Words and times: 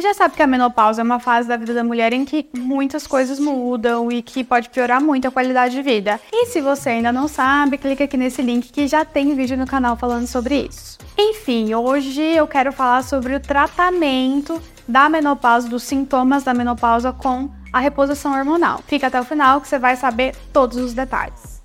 Você 0.00 0.08
já 0.08 0.14
sabe 0.14 0.34
que 0.34 0.42
a 0.42 0.46
menopausa 0.46 1.02
é 1.02 1.04
uma 1.04 1.20
fase 1.20 1.46
da 1.46 1.58
vida 1.58 1.74
da 1.74 1.84
mulher 1.84 2.14
em 2.14 2.24
que 2.24 2.48
muitas 2.56 3.06
coisas 3.06 3.38
mudam 3.38 4.10
e 4.10 4.22
que 4.22 4.42
pode 4.42 4.70
piorar 4.70 4.98
muito 4.98 5.28
a 5.28 5.30
qualidade 5.30 5.74
de 5.74 5.82
vida. 5.82 6.18
E 6.32 6.46
se 6.46 6.62
você 6.62 6.88
ainda 6.88 7.12
não 7.12 7.28
sabe, 7.28 7.76
clica 7.76 8.04
aqui 8.04 8.16
nesse 8.16 8.40
link 8.40 8.72
que 8.72 8.88
já 8.88 9.04
tem 9.04 9.34
vídeo 9.34 9.58
no 9.58 9.66
canal 9.66 9.98
falando 9.98 10.26
sobre 10.26 10.66
isso. 10.70 10.96
Enfim, 11.18 11.74
hoje 11.74 12.22
eu 12.22 12.48
quero 12.48 12.72
falar 12.72 13.02
sobre 13.02 13.34
o 13.34 13.40
tratamento 13.40 14.58
da 14.88 15.06
menopausa, 15.10 15.68
dos 15.68 15.82
sintomas 15.82 16.44
da 16.44 16.54
menopausa 16.54 17.12
com 17.12 17.50
a 17.70 17.78
reposição 17.78 18.32
hormonal. 18.32 18.80
Fica 18.86 19.08
até 19.08 19.20
o 19.20 19.24
final 19.24 19.60
que 19.60 19.68
você 19.68 19.78
vai 19.78 19.96
saber 19.96 20.34
todos 20.50 20.78
os 20.78 20.94
detalhes. 20.94 21.59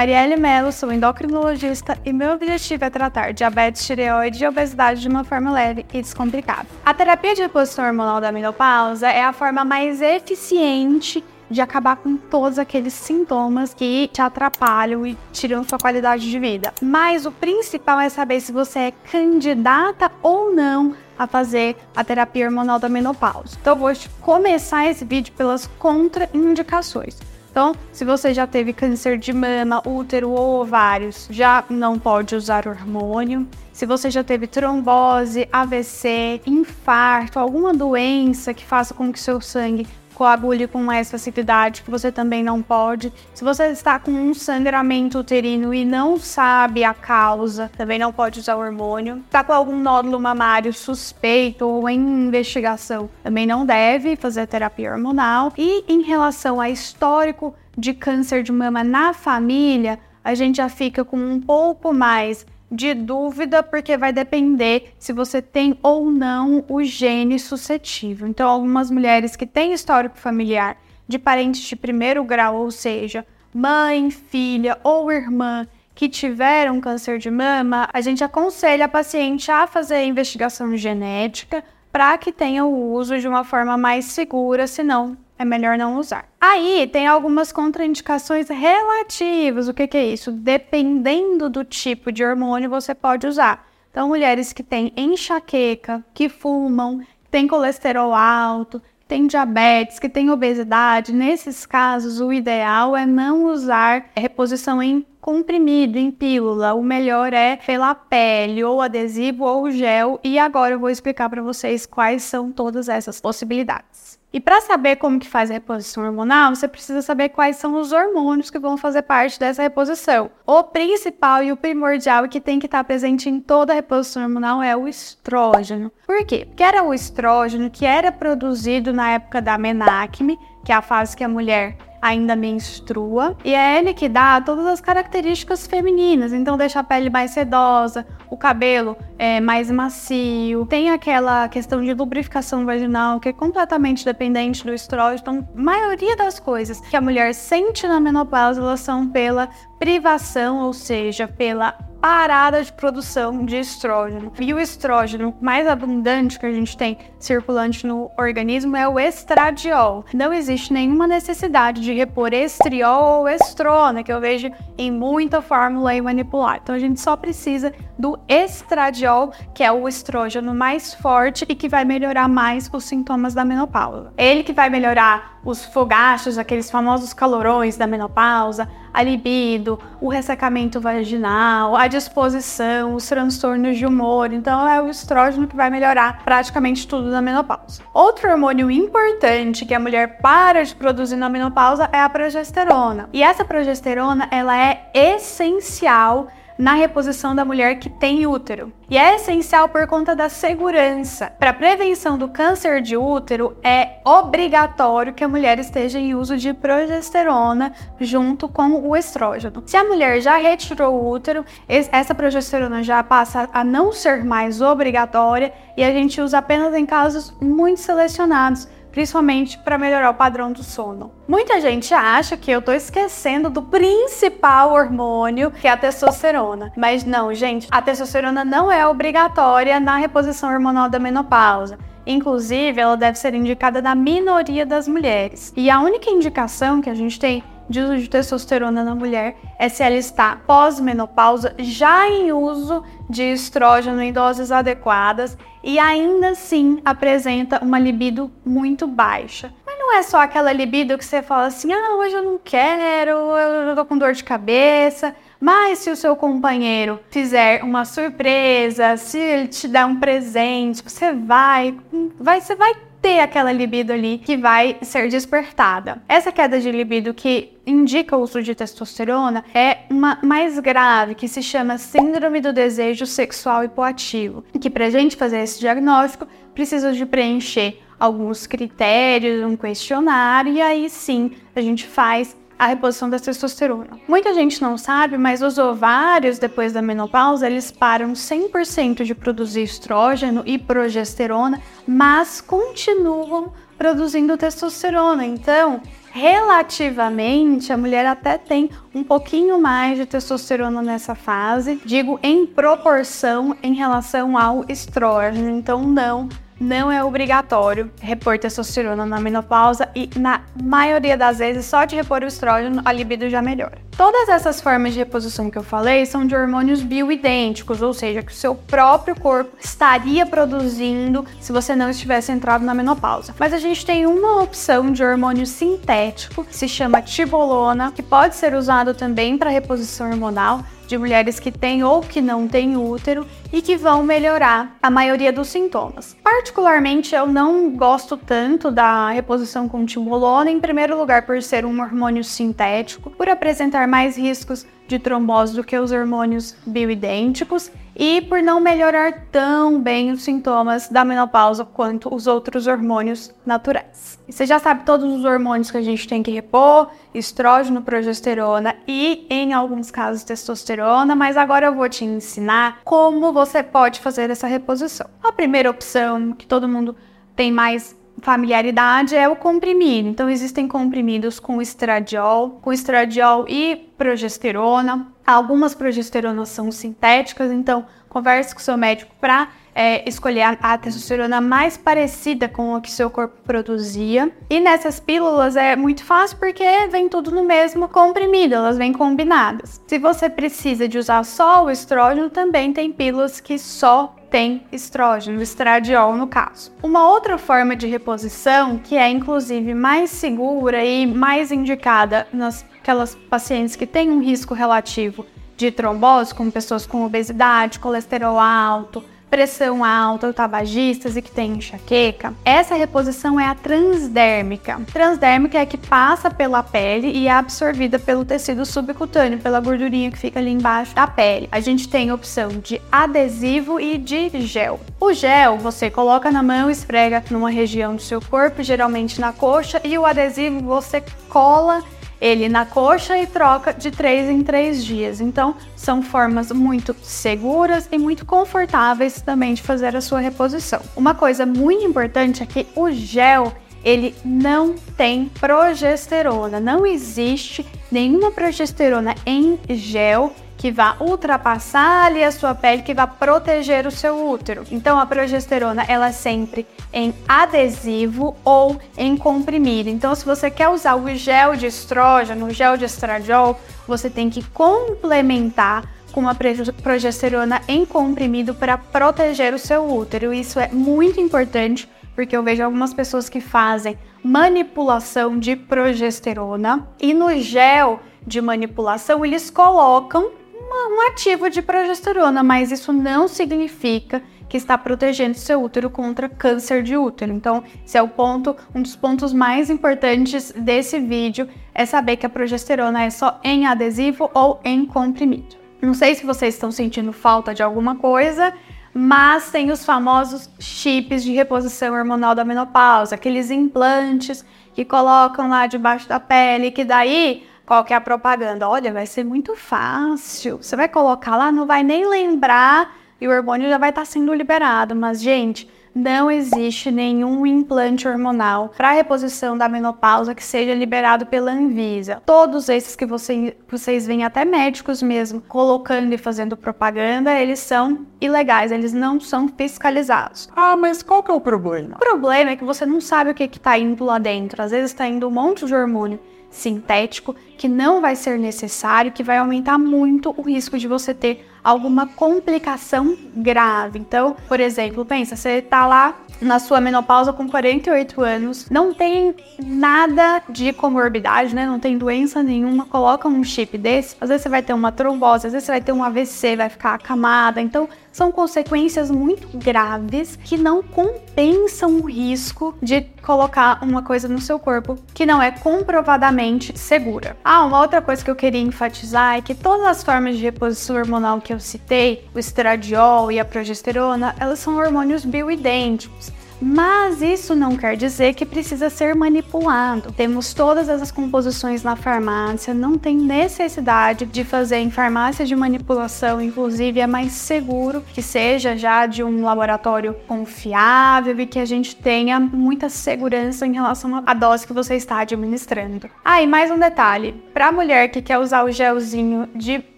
Marielle 0.00 0.38
Mello, 0.38 0.72
sou 0.72 0.90
endocrinologista 0.90 1.98
e 2.06 2.10
meu 2.10 2.32
objetivo 2.32 2.82
é 2.86 2.88
tratar 2.88 3.34
diabetes, 3.34 3.86
tireoide 3.86 4.42
e 4.42 4.48
obesidade 4.48 5.02
de 5.02 5.08
uma 5.08 5.24
forma 5.24 5.52
leve 5.52 5.84
e 5.92 6.00
descomplicada. 6.00 6.66
A 6.82 6.94
terapia 6.94 7.34
de 7.34 7.42
reposição 7.42 7.84
hormonal 7.84 8.18
da 8.18 8.32
menopausa 8.32 9.10
é 9.10 9.22
a 9.22 9.30
forma 9.34 9.62
mais 9.62 10.00
eficiente 10.00 11.22
de 11.50 11.60
acabar 11.60 11.96
com 11.96 12.16
todos 12.16 12.58
aqueles 12.58 12.94
sintomas 12.94 13.74
que 13.74 14.08
te 14.10 14.22
atrapalham 14.22 15.06
e 15.06 15.18
tiram 15.32 15.62
sua 15.64 15.78
qualidade 15.78 16.30
de 16.30 16.38
vida. 16.38 16.72
Mas 16.80 17.26
o 17.26 17.32
principal 17.32 18.00
é 18.00 18.08
saber 18.08 18.40
se 18.40 18.52
você 18.52 18.78
é 18.78 18.92
candidata 19.12 20.10
ou 20.22 20.50
não 20.50 20.96
a 21.18 21.26
fazer 21.26 21.76
a 21.94 22.02
terapia 22.02 22.46
hormonal 22.46 22.78
da 22.78 22.88
menopausa. 22.88 23.58
Então, 23.60 23.76
vou 23.76 23.92
começar 24.22 24.86
esse 24.86 25.04
vídeo 25.04 25.34
pelas 25.34 25.66
contraindicações. 25.78 27.18
Então, 27.50 27.74
se 27.92 28.04
você 28.04 28.32
já 28.32 28.46
teve 28.46 28.72
câncer 28.72 29.18
de 29.18 29.32
mama, 29.32 29.82
útero 29.84 30.30
ou 30.30 30.60
ovários, 30.60 31.26
já 31.30 31.64
não 31.68 31.98
pode 31.98 32.36
usar 32.36 32.68
hormônio. 32.68 33.46
Se 33.72 33.84
você 33.84 34.10
já 34.10 34.22
teve 34.22 34.46
trombose, 34.46 35.48
AVC, 35.52 36.40
infarto, 36.46 37.38
alguma 37.38 37.74
doença 37.74 38.54
que 38.54 38.64
faça 38.64 38.94
com 38.94 39.12
que 39.12 39.18
seu 39.18 39.40
sangue 39.40 39.86
coagule 40.20 40.66
com 40.66 40.82
mais 40.82 41.10
facilidade, 41.10 41.80
que 41.80 41.90
você 41.90 42.12
também 42.12 42.42
não 42.44 42.60
pode. 42.60 43.10
Se 43.32 43.42
você 43.42 43.68
está 43.68 43.98
com 43.98 44.10
um 44.10 44.34
sangramento 44.34 45.20
uterino 45.20 45.72
e 45.72 45.82
não 45.82 46.18
sabe 46.18 46.84
a 46.84 46.92
causa, 46.92 47.70
também 47.74 47.98
não 47.98 48.12
pode 48.12 48.38
usar 48.38 48.56
hormônio. 48.56 49.22
Está 49.24 49.42
com 49.42 49.54
algum 49.54 49.78
nódulo 49.78 50.20
mamário 50.20 50.74
suspeito 50.74 51.66
ou 51.66 51.88
em 51.88 51.96
investigação, 51.96 53.08
também 53.22 53.46
não 53.46 53.64
deve 53.64 54.14
fazer 54.14 54.46
terapia 54.46 54.92
hormonal. 54.92 55.54
E 55.56 55.90
em 55.90 56.02
relação 56.02 56.60
a 56.60 56.68
histórico 56.68 57.54
de 57.74 57.94
câncer 57.94 58.42
de 58.42 58.52
mama 58.52 58.84
na 58.84 59.14
família, 59.14 59.98
a 60.22 60.34
gente 60.34 60.56
já 60.56 60.68
fica 60.68 61.02
com 61.02 61.16
um 61.16 61.40
pouco 61.40 61.94
mais 61.94 62.44
de 62.70 62.94
dúvida, 62.94 63.62
porque 63.62 63.96
vai 63.96 64.12
depender 64.12 64.94
se 64.98 65.12
você 65.12 65.42
tem 65.42 65.76
ou 65.82 66.10
não 66.10 66.64
o 66.68 66.82
gene 66.82 67.38
suscetível. 67.38 68.28
Então, 68.28 68.48
algumas 68.48 68.90
mulheres 68.90 69.34
que 69.34 69.46
têm 69.46 69.72
histórico 69.72 70.16
familiar 70.16 70.76
de 71.08 71.18
parentes 71.18 71.62
de 71.62 71.74
primeiro 71.74 72.22
grau, 72.22 72.56
ou 72.56 72.70
seja, 72.70 73.26
mãe, 73.52 74.10
filha 74.10 74.78
ou 74.84 75.10
irmã 75.10 75.66
que 75.94 76.08
tiveram 76.08 76.80
câncer 76.80 77.18
de 77.18 77.30
mama, 77.30 77.88
a 77.92 78.00
gente 78.00 78.22
aconselha 78.22 78.84
a 78.84 78.88
paciente 78.88 79.50
a 79.50 79.66
fazer 79.66 79.96
a 79.96 80.04
investigação 80.04 80.76
genética 80.76 81.64
para 81.92 82.16
que 82.16 82.32
tenha 82.32 82.64
o 82.64 82.92
uso 82.92 83.18
de 83.18 83.26
uma 83.26 83.42
forma 83.42 83.76
mais 83.76 84.04
segura, 84.06 84.66
senão 84.66 85.16
é 85.40 85.44
melhor 85.44 85.78
não 85.78 85.96
usar. 85.96 86.28
Aí 86.38 86.86
tem 86.86 87.06
algumas 87.06 87.50
contraindicações 87.50 88.50
relativas. 88.50 89.68
O 89.68 89.74
que, 89.74 89.88
que 89.88 89.96
é 89.96 90.04
isso? 90.04 90.30
Dependendo 90.30 91.48
do 91.48 91.64
tipo 91.64 92.12
de 92.12 92.22
hormônio, 92.22 92.68
você 92.68 92.94
pode 92.94 93.26
usar. 93.26 93.66
Então, 93.90 94.08
mulheres 94.08 94.52
que 94.52 94.62
têm 94.62 94.92
enxaqueca, 94.94 96.04
que 96.12 96.28
fumam, 96.28 96.98
que 96.98 97.30
têm 97.30 97.48
colesterol 97.48 98.12
alto, 98.12 98.82
tem 99.08 99.26
diabetes, 99.26 99.98
que 99.98 100.10
tem 100.10 100.28
obesidade, 100.28 101.10
nesses 101.10 101.64
casos 101.64 102.20
o 102.20 102.30
ideal 102.30 102.94
é 102.94 103.06
não 103.06 103.46
usar 103.46 104.10
reposição 104.14 104.82
em 104.82 105.06
comprimido, 105.22 105.96
em 105.96 106.10
pílula. 106.10 106.74
O 106.74 106.82
melhor 106.82 107.32
é 107.32 107.56
pela 107.56 107.94
pele, 107.94 108.62
ou 108.62 108.82
adesivo 108.82 109.44
ou 109.44 109.70
gel. 109.70 110.20
E 110.22 110.38
agora 110.38 110.74
eu 110.74 110.78
vou 110.78 110.90
explicar 110.90 111.30
para 111.30 111.40
vocês 111.40 111.86
quais 111.86 112.24
são 112.24 112.52
todas 112.52 112.90
essas 112.90 113.22
possibilidades. 113.22 114.19
E 114.32 114.38
para 114.38 114.60
saber 114.60 114.96
como 114.96 115.18
que 115.18 115.28
faz 115.28 115.50
a 115.50 115.54
reposição 115.54 116.04
hormonal, 116.04 116.54
você 116.54 116.68
precisa 116.68 117.02
saber 117.02 117.30
quais 117.30 117.56
são 117.56 117.74
os 117.74 117.90
hormônios 117.90 118.48
que 118.48 118.60
vão 118.60 118.76
fazer 118.76 119.02
parte 119.02 119.40
dessa 119.40 119.62
reposição. 119.62 120.30
O 120.46 120.62
principal 120.62 121.42
e 121.42 121.50
o 121.50 121.56
primordial 121.56 122.28
que 122.28 122.40
tem 122.40 122.60
que 122.60 122.66
estar 122.66 122.84
presente 122.84 123.28
em 123.28 123.40
toda 123.40 123.72
a 123.72 123.76
reposição 123.76 124.22
hormonal 124.22 124.62
é 124.62 124.76
o 124.76 124.86
estrógeno. 124.86 125.90
Por 126.06 126.24
quê? 126.24 126.44
Porque 126.46 126.62
era 126.62 126.82
o 126.84 126.94
estrógeno 126.94 127.70
que 127.70 127.84
era 127.84 128.12
produzido 128.12 128.92
na 128.92 129.10
época 129.10 129.42
da 129.42 129.58
menacme, 129.58 130.38
que 130.64 130.70
é 130.70 130.76
a 130.76 130.82
fase 130.82 131.16
que 131.16 131.24
a 131.24 131.28
mulher 131.28 131.76
ainda 132.00 132.34
menstrua, 132.34 133.36
e 133.44 133.54
é 133.54 133.78
ele 133.78 133.92
que 133.92 134.08
dá 134.08 134.40
todas 134.40 134.66
as 134.66 134.80
características 134.80 135.66
femininas, 135.66 136.32
então 136.32 136.56
deixa 136.56 136.80
a 136.80 136.84
pele 136.84 137.10
mais 137.10 137.32
sedosa, 137.32 138.06
o 138.30 138.36
cabelo 138.36 138.96
é 139.18 139.40
mais 139.40 139.70
macio, 139.70 140.66
tem 140.66 140.90
aquela 140.90 141.48
questão 141.48 141.82
de 141.82 141.92
lubrificação 141.92 142.64
vaginal 142.64 143.20
que 143.20 143.28
é 143.28 143.32
completamente 143.32 144.04
dependente 144.04 144.64
do 144.64 144.72
estrógeno. 144.72 145.20
Então, 145.20 145.48
a 145.54 145.60
maioria 145.60 146.16
das 146.16 146.38
coisas 146.38 146.80
que 146.80 146.96
a 146.96 147.00
mulher 147.00 147.34
sente 147.34 147.86
na 147.86 148.00
menopausa, 148.00 148.60
elas 148.60 148.80
são 148.80 149.08
pela 149.08 149.48
privação, 149.80 150.58
ou 150.58 150.74
seja, 150.74 151.26
pela 151.26 151.72
parada 152.00 152.62
de 152.62 152.72
produção 152.72 153.44
de 153.44 153.56
estrógeno. 153.56 154.32
E 154.40 154.54
o 154.54 154.58
estrógeno 154.58 155.34
mais 155.40 155.66
abundante 155.66 156.38
que 156.38 156.46
a 156.46 156.52
gente 156.52 156.76
tem 156.76 156.96
circulante 157.18 157.86
no 157.86 158.10
organismo 158.18 158.76
é 158.76 158.88
o 158.88 158.98
estradiol. 158.98 160.04
Não 160.14 160.32
existe 160.32 160.72
nenhuma 160.72 161.06
necessidade 161.06 161.82
de 161.82 161.92
repor 161.92 162.32
estriol 162.32 163.20
ou 163.20 163.28
estrona, 163.28 164.02
que 164.02 164.12
eu 164.12 164.20
vejo 164.20 164.50
em 164.78 164.90
muita 164.90 165.42
fórmula 165.42 165.90
aí 165.90 166.00
manipular. 166.00 166.60
Então 166.62 166.74
a 166.74 166.78
gente 166.78 167.00
só 167.00 167.16
precisa 167.16 167.72
do 167.98 168.18
estradiol, 168.26 169.32
que 169.54 169.62
é 169.62 169.70
o 169.70 169.86
estrógeno 169.86 170.54
mais 170.54 170.94
forte 170.94 171.44
e 171.48 171.54
que 171.54 171.68
vai 171.68 171.84
melhorar 171.84 172.28
mais 172.28 172.70
os 172.72 172.84
sintomas 172.84 173.34
da 173.34 173.44
menopausa. 173.44 174.12
Ele 174.16 174.42
que 174.42 174.54
vai 174.54 174.70
melhorar 174.70 175.39
os 175.44 175.64
fogachos, 175.64 176.38
aqueles 176.38 176.70
famosos 176.70 177.12
calorões 177.12 177.76
da 177.76 177.86
menopausa, 177.86 178.68
a 178.92 179.02
libido, 179.02 179.78
o 180.00 180.08
ressecamento 180.08 180.80
vaginal, 180.80 181.76
a 181.76 181.86
disposição, 181.86 182.94
os 182.94 183.06
transtornos 183.06 183.78
de 183.78 183.86
humor. 183.86 184.32
Então 184.32 184.68
é 184.68 184.82
o 184.82 184.88
estrógeno 184.88 185.46
que 185.46 185.56
vai 185.56 185.70
melhorar 185.70 186.22
praticamente 186.24 186.86
tudo 186.86 187.10
na 187.10 187.22
menopausa. 187.22 187.82
Outro 187.94 188.30
hormônio 188.30 188.70
importante 188.70 189.64
que 189.64 189.74
a 189.74 189.80
mulher 189.80 190.18
para 190.20 190.64
de 190.64 190.74
produzir 190.74 191.16
na 191.16 191.28
menopausa 191.28 191.88
é 191.92 192.00
a 192.00 192.08
progesterona. 192.08 193.08
E 193.12 193.22
essa 193.22 193.44
progesterona, 193.44 194.28
ela 194.30 194.56
é 194.56 194.90
essencial 194.92 196.28
na 196.60 196.74
reposição 196.74 197.34
da 197.34 197.44
mulher 197.44 197.78
que 197.78 197.88
tem 197.88 198.26
útero. 198.26 198.72
E 198.88 198.98
é 198.98 199.16
essencial 199.16 199.68
por 199.68 199.86
conta 199.86 200.14
da 200.14 200.28
segurança. 200.28 201.32
Para 201.38 201.52
prevenção 201.52 202.18
do 202.18 202.28
câncer 202.28 202.82
de 202.82 202.96
útero, 202.96 203.56
é 203.62 204.00
obrigatório 204.04 205.14
que 205.14 205.24
a 205.24 205.28
mulher 205.28 205.58
esteja 205.58 205.98
em 205.98 206.14
uso 206.14 206.36
de 206.36 206.52
progesterona 206.52 207.72
junto 207.98 208.48
com 208.48 208.88
o 208.88 208.96
estrógeno. 208.96 209.62
Se 209.64 209.76
a 209.76 209.84
mulher 209.84 210.20
já 210.20 210.36
retirou 210.36 210.94
o 210.94 211.10
útero, 211.10 211.44
essa 211.68 212.14
progesterona 212.14 212.82
já 212.82 213.02
passa 213.02 213.48
a 213.52 213.64
não 213.64 213.92
ser 213.92 214.24
mais 214.24 214.60
obrigatória 214.60 215.52
e 215.76 215.84
a 215.84 215.90
gente 215.92 216.20
usa 216.20 216.38
apenas 216.38 216.74
em 216.74 216.84
casos 216.84 217.34
muito 217.40 217.80
selecionados 217.80 218.68
principalmente 218.90 219.58
para 219.58 219.78
melhorar 219.78 220.10
o 220.10 220.14
padrão 220.14 220.52
do 220.52 220.62
sono. 220.62 221.12
Muita 221.28 221.60
gente 221.60 221.94
acha 221.94 222.36
que 222.36 222.50
eu 222.50 222.58
estou 222.58 222.74
esquecendo 222.74 223.48
do 223.48 223.62
principal 223.62 224.72
hormônio, 224.72 225.50
que 225.50 225.66
é 225.66 225.70
a 225.70 225.76
testosterona. 225.76 226.72
Mas 226.76 227.04
não, 227.04 227.32
gente, 227.34 227.68
a 227.70 227.80
testosterona 227.80 228.44
não 228.44 228.70
é 228.70 228.86
obrigatória 228.86 229.78
na 229.78 229.96
reposição 229.96 230.52
hormonal 230.52 230.88
da 230.88 230.98
menopausa. 230.98 231.78
Inclusive, 232.06 232.80
ela 232.80 232.96
deve 232.96 233.18
ser 233.18 233.34
indicada 233.34 233.80
na 233.80 233.94
minoria 233.94 234.64
das 234.64 234.88
mulheres. 234.88 235.52
E 235.56 235.70
a 235.70 235.80
única 235.80 236.10
indicação 236.10 236.80
que 236.80 236.90
a 236.90 236.94
gente 236.94 237.20
tem 237.20 237.44
de 237.70 237.80
uso 237.80 237.96
de 237.98 238.10
testosterona 238.10 238.82
na 238.82 238.96
mulher 238.96 239.36
é 239.56 239.68
se 239.68 239.80
ela 239.80 239.94
está 239.94 240.34
pós-menopausa, 240.44 241.54
já 241.56 242.08
em 242.08 242.32
uso 242.32 242.82
de 243.08 243.22
estrógeno 243.22 244.02
em 244.02 244.12
doses 244.12 244.50
adequadas 244.50 245.38
e 245.62 245.78
ainda 245.78 246.30
assim 246.30 246.80
apresenta 246.84 247.62
uma 247.62 247.78
libido 247.78 248.28
muito 248.44 248.88
baixa. 248.88 249.54
Mas 249.64 249.78
não 249.78 249.94
é 249.96 250.02
só 250.02 250.20
aquela 250.20 250.52
libido 250.52 250.98
que 250.98 251.04
você 251.04 251.22
fala 251.22 251.46
assim: 251.46 251.72
ah, 251.72 251.96
hoje 251.96 252.14
eu 252.14 252.22
não 252.22 252.40
quero, 252.42 253.10
eu 253.10 253.76
tô 253.76 253.84
com 253.84 253.96
dor 253.96 254.14
de 254.14 254.24
cabeça. 254.24 255.14
Mas 255.38 255.78
se 255.78 255.90
o 255.90 255.96
seu 255.96 256.16
companheiro 256.16 257.00
fizer 257.08 257.62
uma 257.62 257.84
surpresa, 257.84 258.96
se 258.96 259.18
ele 259.18 259.48
te 259.48 259.68
der 259.68 259.86
um 259.86 259.98
presente, 259.98 260.82
você 260.82 261.12
vai, 261.12 261.78
vai 262.18 262.40
você 262.40 262.54
vai 262.54 262.74
ter 263.00 263.20
aquela 263.20 263.52
libido 263.52 263.92
ali 263.92 264.18
que 264.18 264.36
vai 264.36 264.76
ser 264.82 265.08
despertada. 265.08 266.02
Essa 266.08 266.30
queda 266.30 266.60
de 266.60 266.70
libido 266.70 267.14
que 267.14 267.56
indica 267.66 268.16
o 268.16 268.22
uso 268.22 268.42
de 268.42 268.54
testosterona 268.54 269.44
é 269.54 269.78
uma 269.90 270.18
mais 270.22 270.58
grave, 270.58 271.14
que 271.14 271.28
se 271.28 271.42
chama 271.42 271.78
síndrome 271.78 272.40
do 272.40 272.52
desejo 272.52 273.06
sexual 273.06 273.64
hipoativo, 273.64 274.44
que 274.60 274.70
para 274.70 274.86
a 274.86 274.90
gente 274.90 275.16
fazer 275.16 275.40
esse 275.40 275.60
diagnóstico 275.60 276.26
precisa 276.54 276.92
de 276.92 277.06
preencher 277.06 277.80
alguns 277.98 278.46
critérios, 278.46 279.44
um 279.44 279.56
questionário 279.56 280.52
e 280.52 280.62
aí 280.62 280.88
sim 280.88 281.32
a 281.54 281.60
gente 281.60 281.86
faz 281.86 282.34
a 282.60 282.66
reposição 282.66 283.08
da 283.08 283.18
testosterona. 283.18 283.98
Muita 284.06 284.34
gente 284.34 284.60
não 284.60 284.76
sabe, 284.76 285.16
mas 285.16 285.40
os 285.40 285.56
ovários, 285.56 286.38
depois 286.38 286.74
da 286.74 286.82
menopausa, 286.82 287.46
eles 287.46 287.70
param 287.70 288.12
100% 288.12 289.02
de 289.02 289.14
produzir 289.14 289.62
estrógeno 289.62 290.42
e 290.44 290.58
progesterona, 290.58 291.58
mas 291.88 292.42
continuam 292.42 293.50
produzindo 293.78 294.36
testosterona. 294.36 295.24
Então, 295.24 295.80
relativamente, 296.12 297.72
a 297.72 297.78
mulher 297.78 298.04
até 298.04 298.36
tem 298.36 298.68
um 298.94 299.02
pouquinho 299.02 299.58
mais 299.58 299.96
de 299.96 300.04
testosterona 300.04 300.82
nessa 300.82 301.14
fase, 301.14 301.80
digo 301.82 302.20
em 302.22 302.44
proporção 302.44 303.56
em 303.62 303.72
relação 303.72 304.36
ao 304.36 304.66
estrógeno. 304.68 305.48
Então, 305.48 305.82
não 305.82 306.28
não 306.60 306.92
é 306.92 307.02
obrigatório 307.02 307.90
repor 308.00 308.38
testosterona 308.38 309.06
na 309.06 309.18
menopausa 309.18 309.88
e, 309.94 310.10
na 310.16 310.42
maioria 310.62 311.16
das 311.16 311.38
vezes, 311.38 311.64
só 311.64 311.86
de 311.86 311.96
repor 311.96 312.22
o 312.22 312.26
estrógeno, 312.26 312.82
a 312.84 312.92
libido 312.92 313.30
já 313.30 313.40
melhora. 313.40 313.89
Todas 314.00 314.30
essas 314.30 314.62
formas 314.62 314.94
de 314.94 314.98
reposição 315.00 315.50
que 315.50 315.58
eu 315.58 315.62
falei 315.62 316.06
são 316.06 316.26
de 316.26 316.34
hormônios 316.34 316.80
bioidênticos, 316.80 317.82
ou 317.82 317.92
seja, 317.92 318.22
que 318.22 318.32
o 318.32 318.34
seu 318.34 318.54
próprio 318.54 319.14
corpo 319.14 319.54
estaria 319.62 320.24
produzindo 320.24 321.22
se 321.38 321.52
você 321.52 321.76
não 321.76 321.90
estivesse 321.90 322.32
entrado 322.32 322.64
na 322.64 322.72
menopausa. 322.72 323.34
Mas 323.38 323.52
a 323.52 323.58
gente 323.58 323.84
tem 323.84 324.06
uma 324.06 324.42
opção 324.42 324.90
de 324.90 325.04
hormônio 325.04 325.44
sintético, 325.44 326.44
que 326.44 326.56
se 326.56 326.66
chama 326.66 327.02
tibolona, 327.02 327.92
que 327.92 328.02
pode 328.02 328.36
ser 328.36 328.54
usado 328.54 328.94
também 328.94 329.36
para 329.36 329.50
reposição 329.50 330.10
hormonal, 330.10 330.64
de 330.90 330.98
mulheres 330.98 331.38
que 331.38 331.52
têm 331.52 331.84
ou 331.84 332.00
que 332.00 332.20
não 332.20 332.48
têm 332.48 332.76
útero 332.76 333.24
e 333.52 333.62
que 333.62 333.76
vão 333.76 334.02
melhorar 334.02 334.76
a 334.82 334.90
maioria 334.90 335.32
dos 335.32 335.46
sintomas. 335.46 336.16
Particularmente, 336.20 337.14
eu 337.14 337.28
não 337.28 337.70
gosto 337.70 338.16
tanto 338.16 338.72
da 338.72 339.10
reposição 339.10 339.68
com 339.68 339.86
timolona, 339.86 340.50
em 340.50 340.58
primeiro 340.58 340.98
lugar 340.98 341.22
por 341.22 341.40
ser 341.42 341.64
um 341.64 341.80
hormônio 341.80 342.24
sintético, 342.24 343.10
por 343.10 343.28
apresentar 343.28 343.86
mais 343.90 344.16
riscos 344.16 344.64
de 344.90 344.98
trombose 344.98 345.54
do 345.54 345.62
que 345.62 345.78
os 345.78 345.92
hormônios 345.92 346.56
bioidênticos 346.66 347.70
e 347.94 348.22
por 348.22 348.42
não 348.42 348.58
melhorar 348.58 349.26
tão 349.30 349.80
bem 349.80 350.10
os 350.10 350.22
sintomas 350.22 350.88
da 350.88 351.04
menopausa 351.04 351.64
quanto 351.64 352.12
os 352.12 352.26
outros 352.26 352.66
hormônios 352.66 353.32
naturais. 353.44 354.18
E 354.26 354.32
você 354.32 354.46
já 354.46 354.58
sabe 354.58 354.84
todos 354.84 355.12
os 355.14 355.24
hormônios 355.24 355.70
que 355.70 355.76
a 355.76 355.82
gente 355.82 356.08
tem 356.08 356.22
que 356.22 356.30
repor: 356.30 356.88
estrógeno, 357.14 357.82
progesterona 357.82 358.74
e, 358.88 359.26
em 359.28 359.52
alguns 359.52 359.90
casos, 359.90 360.24
testosterona. 360.24 361.14
Mas 361.14 361.36
agora 361.36 361.66
eu 361.66 361.74
vou 361.74 361.88
te 361.88 362.04
ensinar 362.04 362.80
como 362.84 363.32
você 363.32 363.62
pode 363.62 364.00
fazer 364.00 364.30
essa 364.30 364.46
reposição. 364.46 365.08
A 365.22 365.30
primeira 365.30 365.70
opção 365.70 366.32
que 366.32 366.46
todo 366.46 366.68
mundo 366.68 366.96
tem 367.36 367.52
mais 367.52 367.96
familiaridade 368.20 369.16
é 369.16 369.28
o 369.28 369.36
comprimido. 369.36 370.08
Então, 370.08 370.28
existem 370.28 370.68
comprimidos 370.68 371.40
com 371.40 371.60
estradiol, 371.60 372.58
com 372.62 372.72
estradiol 372.72 373.46
e 373.48 373.76
progesterona. 373.96 375.06
Algumas 375.26 375.74
progesteronas 375.74 376.48
são 376.48 376.70
sintéticas, 376.72 377.52
então 377.52 377.86
converse 378.08 378.52
com 378.52 378.60
seu 378.60 378.76
médico 378.76 379.14
para 379.20 379.48
é, 379.74 380.06
escolher 380.08 380.42
a, 380.42 380.50
a, 380.60 380.76
testosterona 380.76 381.40
mais 381.40 381.76
parecida 381.76 382.48
com 382.48 382.74
a 382.74 382.80
que 382.80 382.90
seu 382.90 383.08
corpo 383.08 383.36
produzia. 383.44 384.30
E 384.48 384.60
nessas 384.60 384.98
pílulas 385.00 385.56
é 385.56 385.76
muito 385.76 386.04
fácil 386.04 386.36
porque 386.38 386.64
vem 386.88 387.08
tudo 387.08 387.30
no 387.30 387.44
mesmo 387.44 387.88
comprimido, 387.88 388.56
elas 388.56 388.76
vêm 388.76 388.92
combinadas. 388.92 389.80
Se 389.86 389.98
você 389.98 390.28
precisa 390.28 390.88
de 390.88 390.98
usar 390.98 391.24
só 391.24 391.64
o 391.64 391.70
estrógeno, 391.70 392.28
também 392.28 392.72
tem 392.72 392.92
pílulas 392.92 393.40
que 393.40 393.58
só 393.58 394.16
tem 394.30 394.62
estrógeno, 394.70 395.42
estradiol 395.42 396.16
no 396.16 396.26
caso. 396.26 396.72
Uma 396.82 397.08
outra 397.08 397.36
forma 397.36 397.74
de 397.74 397.86
reposição, 397.86 398.78
que 398.78 398.96
é 398.96 399.08
inclusive 399.08 399.74
mais 399.74 400.10
segura 400.10 400.84
e 400.84 401.06
mais 401.06 401.50
indicada 401.50 402.26
nas 402.32 402.64
aquelas 402.80 403.14
pacientes 403.14 403.76
que 403.76 403.86
têm 403.86 404.10
um 404.10 404.22
risco 404.22 404.54
relativo 404.54 405.26
de 405.56 405.70
trombose, 405.70 406.34
como 406.34 406.50
pessoas 406.50 406.86
com 406.86 407.04
obesidade, 407.04 407.78
colesterol 407.78 408.38
alto, 408.38 409.04
pressão 409.30 409.84
alta, 409.84 410.32
tabagistas 410.32 411.16
e 411.16 411.22
que 411.22 411.30
têm 411.30 411.52
enxaqueca, 411.52 412.34
essa 412.44 412.74
reposição 412.74 413.38
é 413.38 413.46
a 413.46 413.54
transdérmica. 413.54 414.80
Transdérmica 414.92 415.58
é 415.58 415.62
a 415.62 415.66
que 415.66 415.78
passa 415.78 416.30
pela 416.30 416.62
pele 416.62 417.08
e 417.12 417.28
é 417.28 417.30
absorvida 417.30 417.98
pelo 417.98 418.24
tecido 418.24 418.66
subcutâneo, 418.66 419.38
pela 419.38 419.60
gordurinha 419.60 420.10
que 420.10 420.18
fica 420.18 420.40
ali 420.40 420.50
embaixo 420.50 420.94
da 420.94 421.06
pele. 421.06 421.48
A 421.52 421.60
gente 421.60 421.88
tem 421.88 422.10
a 422.10 422.14
opção 422.14 422.48
de 422.48 422.80
adesivo 422.90 423.78
e 423.78 423.96
de 423.96 424.28
gel. 424.46 424.80
O 425.00 425.12
gel 425.12 425.58
você 425.58 425.88
coloca 425.88 426.30
na 426.30 426.42
mão, 426.42 426.70
esfrega 426.70 427.22
numa 427.30 427.50
região 427.50 427.94
do 427.94 428.02
seu 428.02 428.20
corpo, 428.20 428.62
geralmente 428.62 429.20
na 429.20 429.32
coxa, 429.32 429.80
e 429.84 429.96
o 429.96 430.04
adesivo 430.04 430.60
você 430.60 431.02
cola 431.28 431.82
ele 432.20 432.48
na 432.48 432.66
coxa 432.66 433.16
e 433.18 433.26
troca 433.26 433.72
de 433.72 433.90
três 433.90 434.28
em 434.28 434.42
três 434.42 434.84
dias. 434.84 435.20
Então, 435.20 435.54
são 435.74 436.02
formas 436.02 436.52
muito 436.52 436.94
seguras 437.02 437.88
e 437.90 437.98
muito 437.98 438.26
confortáveis 438.26 439.22
também 439.22 439.54
de 439.54 439.62
fazer 439.62 439.96
a 439.96 440.00
sua 440.00 440.20
reposição. 440.20 440.80
Uma 440.94 441.14
coisa 441.14 441.46
muito 441.46 441.84
importante 441.84 442.42
é 442.42 442.46
que 442.46 442.66
o 442.76 442.90
gel 442.90 443.52
ele 443.82 444.14
não 444.22 444.74
tem 444.96 445.30
progesterona, 445.40 446.60
não 446.60 446.86
existe 446.86 447.66
nenhuma 447.90 448.30
progesterona 448.30 449.14
em 449.24 449.58
gel 449.70 450.34
que 450.60 450.70
vá 450.70 450.94
ultrapassar 451.00 452.04
ali 452.04 452.22
a 452.22 452.30
sua 452.30 452.54
pele, 452.54 452.82
que 452.82 452.92
vá 452.92 453.06
proteger 453.06 453.86
o 453.86 453.90
seu 453.90 454.28
útero. 454.28 454.62
Então 454.70 454.98
a 454.98 455.06
progesterona 455.06 455.86
ela 455.88 456.08
é 456.08 456.12
sempre 456.12 456.66
em 456.92 457.14
adesivo 457.26 458.36
ou 458.44 458.78
em 458.94 459.16
comprimido. 459.16 459.88
Então 459.88 460.14
se 460.14 460.22
você 460.22 460.50
quer 460.50 460.68
usar 460.68 460.96
o 460.96 461.14
gel 461.14 461.56
de 461.56 461.64
estrógeno, 461.64 462.44
o 462.44 462.50
gel 462.50 462.76
de 462.76 462.84
estradiol, 462.84 463.58
você 463.88 464.10
tem 464.10 464.28
que 464.28 464.44
complementar 464.50 465.90
com 466.12 466.20
uma 466.20 466.34
progesterona 466.34 467.62
em 467.66 467.86
comprimido 467.86 468.54
para 468.54 468.76
proteger 468.76 469.54
o 469.54 469.58
seu 469.58 469.90
útero. 469.90 470.30
Isso 470.30 470.60
é 470.60 470.68
muito 470.68 471.18
importante 471.18 471.88
porque 472.14 472.36
eu 472.36 472.42
vejo 472.42 472.62
algumas 472.62 472.92
pessoas 472.92 473.30
que 473.30 473.40
fazem 473.40 473.96
manipulação 474.22 475.38
de 475.38 475.56
progesterona 475.56 476.86
e 477.00 477.14
no 477.14 477.34
gel 477.38 478.00
de 478.26 478.42
manipulação 478.42 479.24
eles 479.24 479.48
colocam 479.48 480.38
um 480.72 481.08
ativo 481.08 481.50
de 481.50 481.62
progesterona, 481.62 482.42
mas 482.42 482.70
isso 482.70 482.92
não 482.92 483.26
significa 483.26 484.22
que 484.48 484.56
está 484.56 484.76
protegendo 484.76 485.36
seu 485.36 485.62
útero 485.62 485.88
contra 485.88 486.28
câncer 486.28 486.82
de 486.82 486.96
útero. 486.96 487.32
Então, 487.32 487.62
esse 487.86 487.96
é 487.96 488.02
o 488.02 488.08
ponto, 488.08 488.56
um 488.74 488.82
dos 488.82 488.96
pontos 488.96 489.32
mais 489.32 489.70
importantes 489.70 490.52
desse 490.52 490.98
vídeo 490.98 491.48
é 491.72 491.86
saber 491.86 492.16
que 492.16 492.26
a 492.26 492.28
progesterona 492.28 493.04
é 493.04 493.10
só 493.10 493.40
em 493.44 493.66
adesivo 493.66 494.28
ou 494.34 494.60
em 494.64 494.84
comprimido. 494.84 495.56
Não 495.80 495.94
sei 495.94 496.14
se 496.14 496.26
vocês 496.26 496.54
estão 496.54 496.72
sentindo 496.72 497.12
falta 497.12 497.54
de 497.54 497.62
alguma 497.62 497.94
coisa, 497.96 498.52
mas 498.92 499.50
tem 499.50 499.70
os 499.70 499.84
famosos 499.84 500.50
chips 500.58 501.22
de 501.22 501.32
reposição 501.32 501.94
hormonal 501.94 502.34
da 502.34 502.44
menopausa, 502.44 503.14
aqueles 503.14 503.50
implantes 503.50 504.44
que 504.74 504.84
colocam 504.84 505.48
lá 505.48 505.66
debaixo 505.66 506.08
da 506.08 506.18
pele, 506.18 506.70
que 506.70 506.84
daí 506.84 507.46
qual 507.70 507.84
que 507.84 507.92
é 507.92 507.96
a 507.96 508.00
propaganda? 508.00 508.68
Olha, 508.68 508.92
vai 508.92 509.06
ser 509.06 509.22
muito 509.22 509.54
fácil. 509.54 510.56
Você 510.56 510.74
vai 510.74 510.88
colocar 510.88 511.36
lá, 511.36 511.52
não 511.52 511.66
vai 511.68 511.84
nem 511.84 512.04
lembrar 512.04 512.96
e 513.20 513.28
o 513.28 513.30
hormônio 513.30 513.68
já 513.68 513.78
vai 513.78 513.90
estar 513.90 514.00
tá 514.00 514.04
sendo 514.04 514.34
liberado. 514.34 514.96
Mas, 514.96 515.22
gente, 515.22 515.70
não 515.94 516.28
existe 516.28 516.90
nenhum 516.90 517.46
implante 517.46 518.08
hormonal 518.08 518.72
para 518.76 518.90
reposição 518.90 519.56
da 519.56 519.68
menopausa 519.68 520.34
que 520.34 520.42
seja 520.42 520.74
liberado 520.74 521.26
pela 521.26 521.52
Anvisa. 521.52 522.20
Todos 522.26 522.68
esses 522.68 522.96
que 522.96 523.06
você, 523.06 523.56
vocês 523.68 524.04
veem, 524.04 524.24
até 524.24 524.44
médicos 524.44 525.00
mesmo, 525.00 525.40
colocando 525.40 526.12
e 526.12 526.18
fazendo 526.18 526.56
propaganda, 526.56 527.38
eles 527.38 527.60
são 527.60 528.04
ilegais, 528.20 528.72
eles 528.72 528.92
não 528.92 529.20
são 529.20 529.46
fiscalizados. 529.46 530.48
Ah, 530.56 530.76
mas 530.76 531.04
qual 531.04 531.22
que 531.22 531.30
é 531.30 531.34
o 531.34 531.40
problema? 531.40 531.94
O 531.94 532.00
problema 532.00 532.50
é 532.50 532.56
que 532.56 532.64
você 532.64 532.84
não 532.84 533.00
sabe 533.00 533.30
o 533.30 533.34
que 533.34 533.44
está 533.44 533.78
indo 533.78 534.04
lá 534.04 534.18
dentro. 534.18 534.60
Às 534.60 534.72
vezes 534.72 534.90
está 534.90 535.06
indo 535.06 535.28
um 535.28 535.30
monte 535.30 535.64
de 535.64 535.72
hormônio 535.72 536.18
sintético 536.50 537.34
que 537.56 537.68
não 537.68 538.00
vai 538.00 538.16
ser 538.16 538.38
necessário, 538.38 539.12
que 539.12 539.22
vai 539.22 539.38
aumentar 539.38 539.78
muito 539.78 540.34
o 540.36 540.42
risco 540.42 540.78
de 540.78 540.88
você 540.88 541.14
ter 541.14 541.46
alguma 541.62 542.06
complicação 542.06 543.16
grave. 543.36 543.98
Então, 543.98 544.34
por 544.48 544.60
exemplo, 544.60 545.04
pensa, 545.04 545.36
você 545.36 545.60
tá 545.60 545.86
lá 545.86 546.16
na 546.40 546.58
sua 546.58 546.80
menopausa 546.80 547.32
com 547.32 547.46
48 547.46 548.20
anos, 548.22 548.70
não 548.70 548.94
tem 548.94 549.34
nada 549.62 550.42
de 550.48 550.72
comorbidade, 550.72 551.54
né? 551.54 551.66
Não 551.66 551.78
tem 551.78 551.98
doença 551.98 552.42
nenhuma, 552.42 552.86
coloca 552.86 553.28
um 553.28 553.44
chip 553.44 553.76
desse, 553.76 554.16
às 554.18 554.30
vezes 554.30 554.42
você 554.42 554.48
vai 554.48 554.62
ter 554.62 554.72
uma 554.72 554.90
trombose, 554.90 555.46
às 555.46 555.52
vezes 555.52 555.66
você 555.66 555.72
vai 555.72 555.80
ter 555.82 555.92
um 555.92 556.02
AVC, 556.02 556.56
vai 556.56 556.70
ficar 556.70 556.94
acamada. 556.94 557.60
Então, 557.60 557.88
são 558.12 558.32
consequências 558.32 559.10
muito 559.10 559.48
graves 559.56 560.36
que 560.36 560.56
não 560.56 560.82
compensam 560.82 561.96
o 561.96 562.10
risco 562.10 562.74
de 562.82 563.02
colocar 563.22 563.82
uma 563.82 564.02
coisa 564.02 564.28
no 564.28 564.40
seu 564.40 564.58
corpo 564.58 564.98
que 565.14 565.26
não 565.26 565.42
é 565.42 565.50
comprovadamente 565.50 566.76
segura. 566.78 567.36
Ah, 567.44 567.64
uma 567.64 567.80
outra 567.80 568.02
coisa 568.02 568.24
que 568.24 568.30
eu 568.30 568.36
queria 568.36 568.60
enfatizar 568.60 569.36
é 569.36 569.40
que 569.40 569.54
todas 569.54 569.86
as 569.86 570.02
formas 570.02 570.36
de 570.36 570.42
reposição 570.42 570.96
hormonal 570.96 571.40
que 571.40 571.52
eu 571.52 571.60
citei, 571.60 572.28
o 572.34 572.38
estradiol 572.38 573.30
e 573.30 573.38
a 573.38 573.44
progesterona, 573.44 574.34
elas 574.38 574.58
são 574.58 574.76
hormônios 574.76 575.24
bioidênticos. 575.24 576.32
Mas 576.60 577.22
isso 577.22 577.54
não 577.54 577.76
quer 577.76 577.96
dizer 577.96 578.34
que 578.34 578.44
precisa 578.44 578.90
ser 578.90 579.14
manipulado. 579.14 580.12
Temos 580.12 580.52
todas 580.52 580.88
essas 580.88 581.10
composições 581.10 581.82
na 581.82 581.96
farmácia, 581.96 582.74
não 582.74 582.98
tem 582.98 583.16
necessidade 583.16 584.26
de 584.26 584.44
fazer 584.44 584.78
em 584.78 584.90
farmácia 584.90 585.46
de 585.46 585.56
manipulação, 585.56 586.40
inclusive 586.40 587.00
é 587.00 587.06
mais 587.06 587.32
seguro 587.32 588.04
que 588.12 588.20
seja 588.20 588.76
já 588.76 589.06
de 589.06 589.24
um 589.24 589.44
laboratório 589.44 590.14
confiável 590.26 591.38
e 591.40 591.46
que 591.46 591.58
a 591.58 591.64
gente 591.64 591.96
tenha 591.96 592.38
muita 592.38 592.88
segurança 592.88 593.66
em 593.66 593.72
relação 593.72 594.22
à 594.26 594.34
dose 594.34 594.66
que 594.66 594.72
você 594.72 594.96
está 594.96 595.20
administrando. 595.20 596.10
Ah, 596.24 596.42
e 596.42 596.46
mais 596.46 596.70
um 596.70 596.78
detalhe: 596.78 597.32
para 597.54 597.72
mulher 597.72 598.08
que 598.08 598.20
quer 598.20 598.38
usar 598.38 598.64
o 598.64 598.70
gelzinho 598.70 599.48
de 599.54 599.82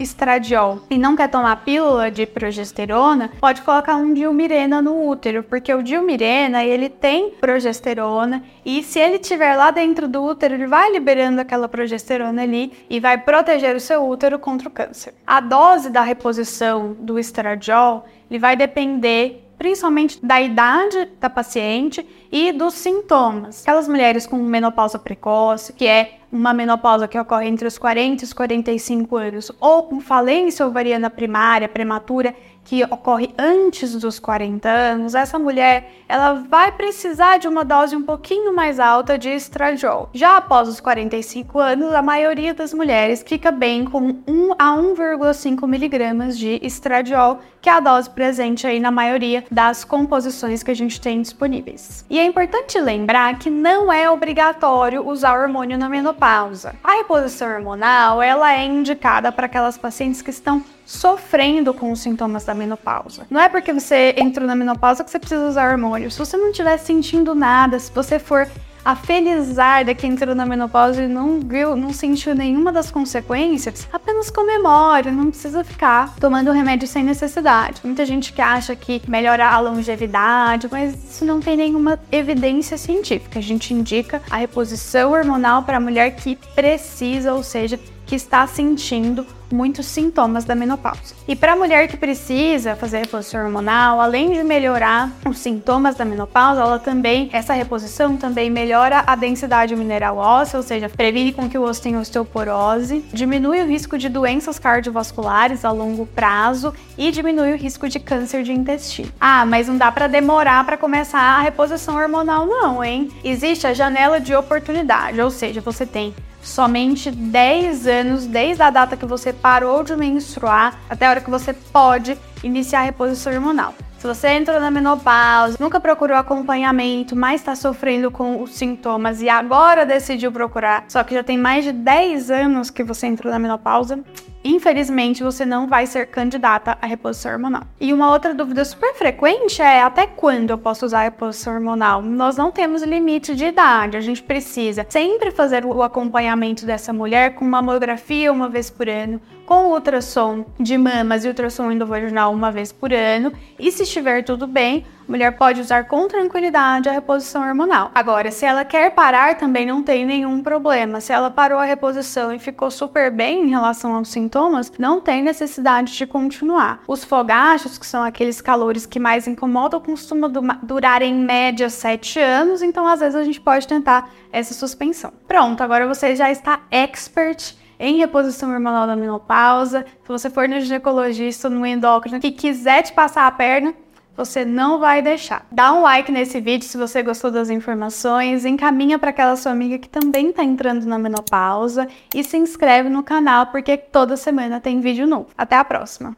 estradiol 0.00 0.80
e 0.88 0.98
não 0.98 1.14
quer 1.14 1.28
tomar 1.28 1.64
pílula 1.64 2.10
de 2.10 2.26
progesterona, 2.26 3.30
pode 3.40 3.62
colocar 3.62 3.96
um 3.96 4.12
dilmirena 4.12 4.80
no 4.80 5.08
útero, 5.08 5.42
porque 5.42 5.72
o 5.72 5.82
dilmirena 5.82 6.64
ele 6.64 6.88
tem 6.88 7.30
progesterona 7.40 8.42
e 8.64 8.82
se 8.82 8.98
ele 8.98 9.16
estiver 9.16 9.54
lá 9.56 9.70
dentro 9.70 10.08
do 10.08 10.22
útero, 10.22 10.54
ele 10.54 10.66
vai 10.66 10.90
liberando 10.90 11.40
aquela 11.40 11.68
progesterona 11.68 12.42
ali 12.42 12.72
e 12.88 12.98
vai 12.98 13.18
proteger 13.18 13.76
o 13.76 13.80
seu 13.80 14.06
útero 14.06 14.38
contra 14.38 14.68
o 14.68 14.72
câncer. 14.72 15.14
A 15.26 15.40
dose 15.40 15.90
da 15.90 16.02
reposição 16.02 16.96
do 16.98 17.18
estradiol 17.18 18.06
ele 18.30 18.38
vai 18.38 18.56
depender 18.56 19.44
principalmente 19.60 20.24
da 20.24 20.40
idade 20.40 21.06
da 21.20 21.28
paciente 21.28 22.06
e 22.32 22.50
dos 22.50 22.72
sintomas. 22.72 23.60
Aquelas 23.62 23.86
mulheres 23.86 24.26
com 24.26 24.36
menopausa 24.38 24.98
precoce, 24.98 25.74
que 25.74 25.86
é 25.86 26.19
uma 26.32 26.54
menopausa 26.54 27.08
que 27.08 27.18
ocorre 27.18 27.48
entre 27.48 27.66
os 27.66 27.76
40 27.76 28.22
e 28.22 28.26
os 28.26 28.32
45 28.32 29.16
anos, 29.16 29.52
ou 29.60 29.84
com 29.84 30.00
falência 30.00 30.66
ovariana 30.66 31.10
primária, 31.10 31.68
prematura, 31.68 32.34
que 32.64 32.84
ocorre 32.84 33.34
antes 33.38 33.96
dos 33.96 34.18
40 34.18 34.68
anos, 34.68 35.14
essa 35.14 35.38
mulher 35.38 35.90
ela 36.08 36.34
vai 36.34 36.70
precisar 36.70 37.38
de 37.38 37.48
uma 37.48 37.64
dose 37.64 37.96
um 37.96 38.02
pouquinho 38.02 38.54
mais 38.54 38.78
alta 38.78 39.18
de 39.18 39.28
estradiol. 39.30 40.10
Já 40.12 40.36
após 40.36 40.68
os 40.68 40.78
45 40.78 41.58
anos, 41.58 41.92
a 41.92 42.02
maioria 42.02 42.54
das 42.54 42.72
mulheres 42.72 43.24
fica 43.26 43.50
bem 43.50 43.84
com 43.84 44.22
1 44.26 44.52
a 44.58 44.76
1,5 44.76 45.66
miligramas 45.66 46.38
de 46.38 46.60
estradiol, 46.62 47.40
que 47.60 47.68
é 47.68 47.72
a 47.72 47.80
dose 47.80 48.08
presente 48.08 48.66
aí 48.66 48.80
na 48.80 48.90
maioria 48.90 49.44
das 49.50 49.84
composições 49.84 50.62
que 50.62 50.70
a 50.70 50.74
gente 50.74 51.00
tem 51.00 51.20
disponíveis. 51.20 52.04
E 52.08 52.18
é 52.18 52.24
importante 52.24 52.80
lembrar 52.80 53.38
que 53.38 53.50
não 53.50 53.92
é 53.92 54.10
obrigatório 54.10 55.06
usar 55.06 55.38
hormônio 55.38 55.78
na 55.78 55.88
menopausa. 55.88 56.74
A 56.82 56.92
reposição 56.94 57.48
hormonal 57.48 58.22
ela 58.22 58.52
é 58.52 58.64
indicada 58.64 59.30
para 59.30 59.46
aquelas 59.46 59.76
pacientes 59.76 60.22
que 60.22 60.30
estão 60.30 60.64
sofrendo 60.84 61.72
com 61.72 61.92
os 61.92 62.00
sintomas 62.00 62.44
da 62.44 62.54
menopausa. 62.54 63.26
Não 63.30 63.40
é 63.40 63.48
porque 63.48 63.72
você 63.72 64.14
entrou 64.18 64.46
na 64.46 64.56
menopausa 64.56 65.04
que 65.04 65.10
você 65.10 65.18
precisa 65.18 65.46
usar 65.46 65.70
hormônio. 65.70 66.10
Se 66.10 66.18
você 66.18 66.36
não 66.36 66.50
estiver 66.50 66.76
sentindo 66.78 67.34
nada, 67.34 67.78
se 67.78 67.92
você 67.92 68.18
for 68.18 68.48
a 68.84 68.96
felizarda 68.96 69.94
que 69.94 70.06
entrou 70.06 70.34
na 70.34 70.46
menopausa 70.46 71.02
e 71.02 71.08
não 71.08 71.40
viu, 71.40 71.76
não 71.76 71.92
sentiu 71.92 72.34
nenhuma 72.34 72.72
das 72.72 72.90
consequências, 72.90 73.88
apenas 73.92 74.30
comemore, 74.30 75.10
não 75.10 75.30
precisa 75.30 75.62
ficar 75.64 76.14
tomando 76.16 76.50
remédio 76.50 76.88
sem 76.88 77.02
necessidade. 77.02 77.80
Muita 77.84 78.04
gente 78.06 78.32
que 78.32 78.40
acha 78.40 78.74
que 78.74 79.02
melhora 79.06 79.48
a 79.48 79.58
longevidade, 79.60 80.68
mas 80.70 80.94
isso 80.94 81.24
não 81.24 81.40
tem 81.40 81.56
nenhuma 81.56 81.98
evidência 82.10 82.78
científica. 82.78 83.38
A 83.38 83.42
gente 83.42 83.74
indica 83.74 84.22
a 84.30 84.36
reposição 84.36 85.12
hormonal 85.12 85.62
para 85.62 85.76
a 85.76 85.80
mulher 85.80 86.16
que 86.16 86.36
precisa, 86.54 87.32
ou 87.32 87.42
seja, 87.42 87.78
que 88.10 88.16
está 88.16 88.44
sentindo 88.44 89.24
muitos 89.52 89.86
sintomas 89.86 90.44
da 90.44 90.52
menopausa. 90.52 91.14
E 91.28 91.36
para 91.36 91.52
a 91.52 91.56
mulher 91.56 91.86
que 91.86 91.96
precisa 91.96 92.74
fazer 92.74 92.98
reposição 92.98 93.44
hormonal, 93.44 94.00
além 94.00 94.32
de 94.32 94.42
melhorar 94.42 95.12
os 95.24 95.38
sintomas 95.38 95.94
da 95.94 96.04
menopausa, 96.04 96.60
ela 96.60 96.80
também, 96.80 97.30
essa 97.32 97.52
reposição 97.52 98.16
também 98.16 98.50
melhora 98.50 99.04
a 99.06 99.14
densidade 99.14 99.76
mineral 99.76 100.16
óssea, 100.16 100.56
ou 100.56 100.62
seja, 100.64 100.88
previne 100.88 101.32
com 101.32 101.48
que 101.48 101.56
o 101.56 101.62
osso 101.62 101.82
tenha 101.82 102.00
osteoporose, 102.00 103.04
diminui 103.12 103.62
o 103.62 103.66
risco 103.66 103.96
de 103.96 104.08
doenças 104.08 104.58
cardiovasculares 104.58 105.64
a 105.64 105.70
longo 105.70 106.04
prazo 106.04 106.74
e 106.98 107.12
diminui 107.12 107.52
o 107.52 107.56
risco 107.56 107.88
de 107.88 108.00
câncer 108.00 108.42
de 108.42 108.52
intestino. 108.52 109.12
Ah, 109.20 109.46
mas 109.46 109.68
não 109.68 109.78
dá 109.78 109.92
para 109.92 110.08
demorar 110.08 110.66
para 110.66 110.76
começar 110.76 111.20
a 111.20 111.42
reposição 111.42 111.94
hormonal 111.94 112.44
não, 112.44 112.82
hein? 112.82 113.08
Existe 113.22 113.68
a 113.68 113.72
janela 113.72 114.20
de 114.20 114.34
oportunidade, 114.34 115.20
ou 115.20 115.30
seja, 115.30 115.60
você 115.60 115.86
tem 115.86 116.12
somente 116.42 117.10
10 117.10 117.86
anos 117.86 118.26
desde 118.26 118.62
a 118.62 118.70
data 118.70 118.96
que 118.96 119.06
você 119.06 119.32
parou 119.32 119.82
de 119.82 119.94
menstruar 119.96 120.78
até 120.88 121.06
a 121.06 121.10
hora 121.10 121.20
que 121.20 121.30
você 121.30 121.52
pode 121.52 122.16
iniciar 122.42 122.80
a 122.80 122.84
reposição 122.84 123.32
hormonal. 123.32 123.74
Se 124.00 124.06
você 124.06 124.28
entrou 124.28 124.58
na 124.58 124.70
menopausa, 124.70 125.58
nunca 125.60 125.78
procurou 125.78 126.16
acompanhamento, 126.16 127.14
mas 127.14 127.42
está 127.42 127.54
sofrendo 127.54 128.10
com 128.10 128.40
os 128.40 128.54
sintomas 128.54 129.20
e 129.20 129.28
agora 129.28 129.84
decidiu 129.84 130.32
procurar, 130.32 130.86
só 130.88 131.04
que 131.04 131.12
já 131.12 131.22
tem 131.22 131.36
mais 131.36 131.64
de 131.64 131.72
10 131.72 132.30
anos 132.30 132.70
que 132.70 132.82
você 132.82 133.06
entrou 133.06 133.30
na 133.30 133.38
menopausa, 133.38 134.02
infelizmente 134.42 135.22
você 135.22 135.44
não 135.44 135.68
vai 135.68 135.86
ser 135.86 136.06
candidata 136.06 136.78
à 136.80 136.86
reposição 136.86 137.32
hormonal. 137.32 137.64
E 137.78 137.92
uma 137.92 138.10
outra 138.10 138.32
dúvida 138.32 138.64
super 138.64 138.94
frequente 138.94 139.60
é 139.60 139.82
até 139.82 140.06
quando 140.06 140.48
eu 140.48 140.56
posso 140.56 140.86
usar 140.86 141.00
a 141.00 141.02
reposição 141.02 141.52
hormonal? 141.52 142.00
Nós 142.00 142.38
não 142.38 142.50
temos 142.50 142.82
limite 142.82 143.36
de 143.36 143.44
idade, 143.44 143.98
a 143.98 144.00
gente 144.00 144.22
precisa 144.22 144.86
sempre 144.88 145.30
fazer 145.30 145.66
o 145.66 145.82
acompanhamento 145.82 146.64
dessa 146.64 146.90
mulher 146.90 147.34
com 147.34 147.44
mamografia 147.44 148.32
uma 148.32 148.48
vez 148.48 148.70
por 148.70 148.88
ano, 148.88 149.20
com 149.50 149.72
ultrassom 149.72 150.46
de 150.60 150.78
mamas 150.78 151.24
e 151.24 151.28
ultrassom 151.28 151.72
endovaginal 151.72 152.32
uma 152.32 152.52
vez 152.52 152.70
por 152.70 152.92
ano, 152.92 153.32
e 153.58 153.72
se 153.72 153.82
estiver 153.82 154.22
tudo 154.22 154.46
bem, 154.46 154.86
a 155.08 155.10
mulher 155.10 155.32
pode 155.32 155.60
usar 155.60 155.88
com 155.88 156.06
tranquilidade 156.06 156.88
a 156.88 156.92
reposição 156.92 157.42
hormonal. 157.42 157.90
Agora, 157.92 158.30
se 158.30 158.46
ela 158.46 158.64
quer 158.64 158.94
parar, 158.94 159.36
também 159.36 159.66
não 159.66 159.82
tem 159.82 160.06
nenhum 160.06 160.40
problema. 160.40 161.00
Se 161.00 161.12
ela 161.12 161.32
parou 161.32 161.58
a 161.58 161.64
reposição 161.64 162.32
e 162.32 162.38
ficou 162.38 162.70
super 162.70 163.10
bem 163.10 163.42
em 163.42 163.48
relação 163.48 163.96
aos 163.96 164.10
sintomas, 164.10 164.70
não 164.78 165.00
tem 165.00 165.20
necessidade 165.20 165.96
de 165.96 166.06
continuar. 166.06 166.84
Os 166.86 167.02
fogachos, 167.02 167.76
que 167.76 167.84
são 167.84 168.04
aqueles 168.04 168.40
calores 168.40 168.86
que 168.86 169.00
mais 169.00 169.26
incomodam, 169.26 169.80
costumam 169.80 170.30
durar 170.62 171.02
em 171.02 171.12
média 171.12 171.68
7 171.68 172.20
anos, 172.20 172.62
então 172.62 172.86
às 172.86 173.00
vezes 173.00 173.16
a 173.16 173.24
gente 173.24 173.40
pode 173.40 173.66
tentar 173.66 174.10
essa 174.30 174.54
suspensão. 174.54 175.12
Pronto, 175.26 175.60
agora 175.60 175.88
você 175.88 176.14
já 176.14 176.30
está 176.30 176.60
expert 176.70 177.58
em 177.80 177.96
reposição 177.96 178.52
hormonal 178.52 178.86
da 178.86 178.94
menopausa. 178.94 179.86
Se 180.02 180.08
você 180.08 180.28
for 180.28 180.46
no 180.46 180.60
ginecologista, 180.60 181.48
no 181.48 181.64
endócrino, 181.64 182.20
que 182.20 182.30
quiser 182.30 182.82
te 182.82 182.92
passar 182.92 183.26
a 183.26 183.30
perna, 183.32 183.74
você 184.14 184.44
não 184.44 184.78
vai 184.78 185.00
deixar. 185.00 185.46
Dá 185.50 185.72
um 185.72 185.80
like 185.80 186.12
nesse 186.12 186.40
vídeo 186.40 186.68
se 186.68 186.76
você 186.76 187.02
gostou 187.02 187.30
das 187.30 187.48
informações, 187.48 188.44
encaminha 188.44 188.98
para 188.98 189.10
aquela 189.10 189.34
sua 189.34 189.52
amiga 189.52 189.78
que 189.78 189.88
também 189.88 190.28
está 190.28 190.44
entrando 190.44 190.84
na 190.84 190.98
menopausa 190.98 191.88
e 192.14 192.22
se 192.22 192.36
inscreve 192.36 192.90
no 192.90 193.02
canal 193.02 193.46
porque 193.46 193.78
toda 193.78 194.18
semana 194.18 194.60
tem 194.60 194.80
vídeo 194.80 195.06
novo. 195.06 195.28
Até 195.38 195.56
a 195.56 195.64
próxima! 195.64 196.14